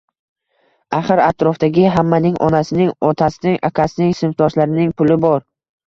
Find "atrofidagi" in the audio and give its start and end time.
1.25-1.85